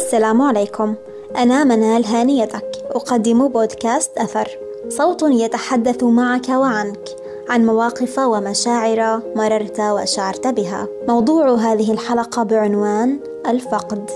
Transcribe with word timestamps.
السلام 0.00 0.42
عليكم. 0.42 0.94
أنا 1.36 1.64
منال 1.64 2.04
هانيتك. 2.04 2.64
أقدم 2.90 3.48
بودكاست 3.48 4.18
أثر. 4.18 4.48
صوت 4.88 5.22
يتحدث 5.22 6.04
معك 6.04 6.48
وعنك. 6.48 7.08
عن 7.48 7.66
مواقف 7.66 8.18
ومشاعر 8.18 9.20
مررت 9.36 9.80
وشعرت 9.80 10.46
بها. 10.46 10.88
موضوع 11.08 11.54
هذه 11.54 11.92
الحلقة 11.92 12.42
بعنوان 12.42 13.20
الفقد. 13.46 14.10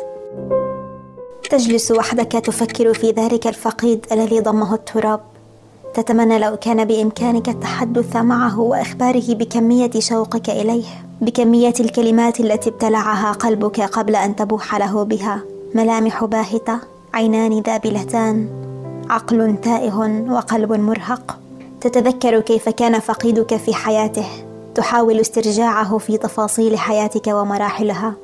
تجلس 1.50 1.90
وحدك 1.90 2.32
تفكر 2.32 2.94
في 2.94 3.10
ذلك 3.10 3.46
الفقيد 3.46 4.06
الذي 4.12 4.40
ضمه 4.40 4.74
التراب. 4.74 5.20
تتمنى 5.94 6.38
لو 6.38 6.56
كان 6.56 6.84
بإمكانك 6.84 7.48
التحدث 7.48 8.16
معه 8.16 8.60
وإخباره 8.60 9.34
بكمية 9.34 9.90
شوقك 9.98 10.50
إليه. 10.50 10.84
بكمية 11.20 11.74
الكلمات 11.80 12.40
التي 12.40 12.70
ابتلعها 12.70 13.32
قلبك 13.32 13.80
قبل 13.80 14.16
أن 14.16 14.36
تبوح 14.36 14.74
له 14.74 15.02
بها. 15.02 15.53
ملامح 15.74 16.24
باهتة 16.24 16.78
عينان 17.14 17.60
ذابلتان 17.60 18.48
عقل 19.10 19.56
تائه 19.62 20.24
وقلب 20.30 20.72
مرهق. 20.72 21.38
تتذكر 21.80 22.40
كيف 22.40 22.68
كان 22.68 22.98
فقيدك 22.98 23.56
في 23.56 23.74
حياته. 23.74 24.26
تحاول 24.74 25.20
استرجاعه 25.20 25.98
في 25.98 26.18
تفاصيل 26.18 26.78
حياتك 26.78 27.26
ومراحلها. 27.26 28.14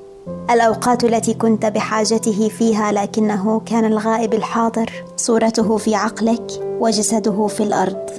الأوقات 0.50 1.04
التي 1.04 1.34
كنت 1.34 1.66
بحاجته 1.66 2.48
فيها 2.48 2.92
لكنه 2.92 3.60
كان 3.66 3.84
الغائب 3.84 4.34
الحاضر. 4.34 4.90
صورته 5.16 5.76
في 5.76 5.94
عقلك 5.94 6.76
وجسده 6.80 7.46
في 7.46 7.62
الأرض. 7.62 8.10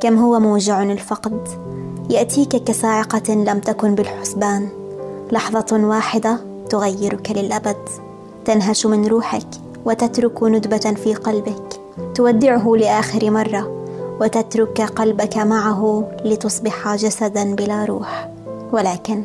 كم 0.00 0.18
هو 0.18 0.40
موجع 0.40 0.82
الفقد؟ 0.82 1.48
يأتيك 2.10 2.56
كصاعقه 2.56 3.34
لم 3.34 3.58
تكن 3.58 3.94
بالحسبان. 3.94 4.68
لحظة 5.32 5.86
واحدة 5.86 6.38
تغيرك 6.68 7.30
للأبد. 7.30 7.88
تنهش 8.44 8.86
من 8.86 9.06
روحك 9.06 9.46
وتترك 9.84 10.42
ندبة 10.42 10.94
في 11.04 11.14
قلبك. 11.14 11.80
تودعه 12.14 12.76
لآخر 12.76 13.30
مرة 13.30 13.86
وتترك 14.20 14.80
قلبك 14.80 15.36
معه 15.36 16.10
لتصبح 16.24 16.94
جسدا 16.94 17.54
بلا 17.54 17.84
روح. 17.84 18.28
ولكن 18.72 19.24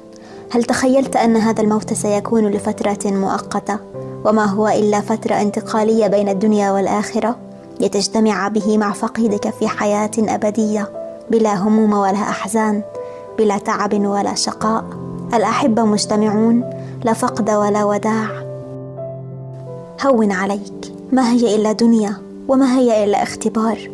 هل 0.52 0.64
تخيلت 0.64 1.16
أن 1.16 1.38
هذا 1.38 1.62
الموت 1.62 1.94
سيكون 1.94 2.48
لفترة 2.48 3.12
مؤقتة؟ 3.12 3.80
وما 4.26 4.46
هو 4.46 4.68
إلا 4.68 5.02
فترة 5.02 5.42
انتقالية 5.42 6.08
بين 6.08 6.30
الدنيا 6.30 6.72
والآخرة 6.72 7.36
لتجتمع 7.80 8.48
به 8.48 8.78
مع 8.78 8.92
فقيدك 8.92 9.50
في 9.50 9.68
حياة 9.68 10.12
أبدية 10.20 10.90
بلا 11.32 11.56
هموم 11.56 11.94
ولا 11.94 12.22
أحزان 12.22 12.84
بلا 13.38 13.58
تعب 13.58 13.94
ولا 13.94 14.36
شقاء؟ 14.36 14.86
الأحبة 15.34 15.86
مجتمعون 15.86 16.64
لا 17.04 17.14
فقد 17.14 17.50
ولا 17.50 17.84
وداع. 17.84 18.44
هون 20.06 20.32
عليك. 20.32 20.94
ما 21.12 21.32
هي 21.32 21.56
إلا 21.56 21.72
دنيا 21.72 22.16
وما 22.48 22.78
هي 22.78 23.04
إلا 23.04 23.24
اختبار. 23.24 23.92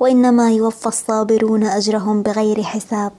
وإنما 0.00 0.50
يوفى 0.52 0.86
الصابرون 0.86 1.64
أجرهم 1.64 2.22
بغير 2.22 2.62
حساب. 2.62 3.12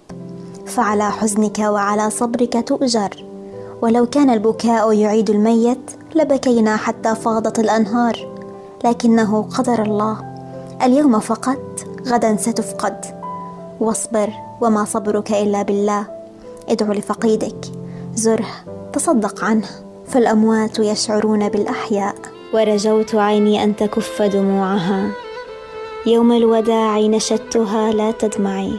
فعلى 0.65 1.11
حزنك 1.11 1.59
وعلى 1.59 2.09
صبرك 2.09 2.67
تؤجر. 2.67 3.25
ولو 3.81 4.05
كان 4.05 4.29
البكاء 4.29 4.91
يعيد 4.93 5.29
الميت 5.29 5.91
لبكينا 6.15 6.75
حتى 6.75 7.15
فاضت 7.15 7.59
الأنهار. 7.59 8.37
لكنه 8.85 9.41
قدر 9.57 9.81
الله. 9.83 10.17
اليوم 10.83 11.19
فقدت 11.19 11.87
غدا 12.07 12.35
ستفقد. 12.37 13.05
واصبر 13.79 14.29
وما 14.61 14.85
صبرك 14.85 15.31
إلا 15.31 15.61
بالله. 15.61 16.05
ادع 16.69 16.91
لفقيدك. 16.91 17.65
زره. 18.15 18.80
تصدق 18.93 19.43
عنه. 19.43 19.67
فالأموات 20.07 20.79
يشعرون 20.79 21.49
بالأحياء. 21.49 22.15
ورجوت 22.53 23.15
عيني 23.15 23.63
أن 23.63 23.75
تكف 23.75 24.21
دموعها. 24.21 25.11
يوم 26.05 26.31
الوداع 26.31 26.99
نشدتها 26.99 27.91
لا 27.91 28.11
تدمعي. 28.11 28.73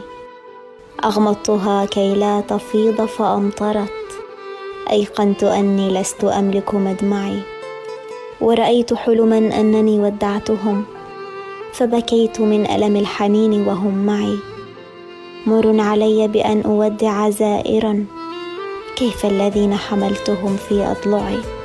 أغمضتها 1.05 1.85
كي 1.85 2.15
لا 2.15 2.41
تفيض 2.41 3.05
فأمطرت. 3.05 3.89
أيقنت 4.91 5.43
أني 5.43 5.89
لست 5.89 6.23
أملك 6.23 6.75
مدمعي. 6.75 7.39
ورأيت 8.41 8.93
حلما 8.93 9.37
أنني 9.37 9.99
ودعتهم. 9.99 10.83
فبكيت 11.73 12.41
من 12.41 12.65
ألم 12.65 12.95
الحنين 12.95 13.67
وهم 13.67 14.05
معي. 14.05 14.37
مر 15.45 15.79
علي 15.79 16.27
بأن 16.27 16.61
أودع 16.61 17.29
زائرا. 17.29 18.05
كيف 18.95 19.25
الذين 19.25 19.75
حملتهم 19.75 20.57
في 20.57 20.85
أضلعي؟ 20.85 21.62